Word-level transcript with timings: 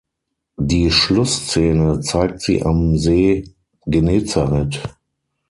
Die 0.57 0.89
Schlussszene 0.89 1.99
zeigt 1.99 2.41
sie 2.41 2.63
am 2.63 2.97
See 2.97 3.43
Genezareth. 3.85 4.81